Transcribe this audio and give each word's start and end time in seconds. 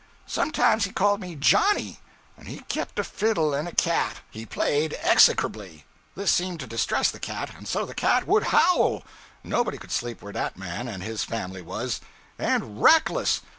Sometimes 0.25 0.85
he 0.85 0.91
called 0.91 1.19
me 1.21 1.35
"Johnny." 1.35 1.99
And 2.35 2.47
he 2.47 2.61
kept 2.61 2.97
a 2.97 3.03
fiddle, 3.03 3.53
and 3.53 3.67
a 3.67 3.71
cat. 3.71 4.21
He 4.31 4.47
played 4.47 4.97
execrably. 5.03 5.85
This 6.15 6.31
seemed 6.31 6.59
to 6.61 6.65
distress 6.65 7.11
the 7.11 7.19
cat, 7.19 7.51
and 7.55 7.67
so 7.67 7.85
the 7.85 7.93
cat 7.93 8.25
would 8.25 8.45
howl. 8.45 9.03
Nobody 9.43 9.77
could 9.77 9.91
sleep 9.91 10.23
where 10.23 10.33
that 10.33 10.57
man 10.57 10.87
and 10.87 11.03
his 11.03 11.23
family 11.23 11.61
was. 11.61 12.01
And 12.39 12.81
reckless. 12.81 13.41